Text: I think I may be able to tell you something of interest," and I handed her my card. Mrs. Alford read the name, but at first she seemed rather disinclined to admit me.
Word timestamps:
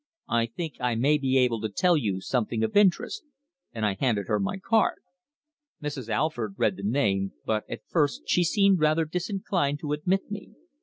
I 0.29 0.47
think 0.47 0.77
I 0.79 0.95
may 0.95 1.19
be 1.19 1.37
able 1.37 1.61
to 1.61 1.69
tell 1.69 1.95
you 1.95 2.21
something 2.21 2.63
of 2.63 2.75
interest," 2.75 3.23
and 3.71 3.85
I 3.85 3.97
handed 3.99 4.25
her 4.29 4.39
my 4.39 4.57
card. 4.57 4.97
Mrs. 5.79 6.09
Alford 6.09 6.55
read 6.57 6.75
the 6.75 6.81
name, 6.83 7.33
but 7.45 7.65
at 7.69 7.85
first 7.87 8.23
she 8.25 8.43
seemed 8.43 8.79
rather 8.79 9.05
disinclined 9.05 9.77
to 9.81 9.93
admit 9.93 10.31
me. 10.31 10.53